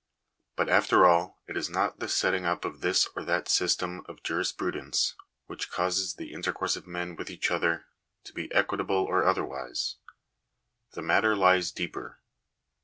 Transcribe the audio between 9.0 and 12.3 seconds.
or otherwise. The matter lies deeper.